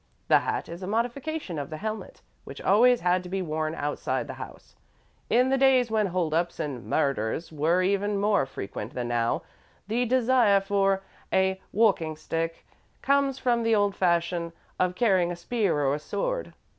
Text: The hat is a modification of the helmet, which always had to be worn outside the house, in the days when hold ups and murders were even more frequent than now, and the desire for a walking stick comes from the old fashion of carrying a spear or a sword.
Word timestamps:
The 0.29 0.39
hat 0.39 0.67
is 0.67 0.81
a 0.81 0.87
modification 0.87 1.59
of 1.59 1.69
the 1.69 1.77
helmet, 1.77 2.23
which 2.43 2.59
always 2.59 3.01
had 3.01 3.21
to 3.21 3.29
be 3.29 3.43
worn 3.43 3.75
outside 3.75 4.25
the 4.25 4.33
house, 4.41 4.75
in 5.29 5.49
the 5.49 5.59
days 5.59 5.91
when 5.91 6.07
hold 6.07 6.33
ups 6.33 6.59
and 6.59 6.87
murders 6.87 7.51
were 7.51 7.83
even 7.83 8.19
more 8.19 8.47
frequent 8.47 8.95
than 8.95 9.09
now, 9.09 9.43
and 9.43 9.43
the 9.89 10.05
desire 10.07 10.59
for 10.59 11.03
a 11.31 11.61
walking 11.71 12.15
stick 12.15 12.65
comes 13.03 13.37
from 13.37 13.61
the 13.61 13.75
old 13.75 13.95
fashion 13.95 14.53
of 14.79 14.95
carrying 14.95 15.31
a 15.31 15.35
spear 15.35 15.79
or 15.85 15.93
a 15.93 15.99
sword. 15.99 16.53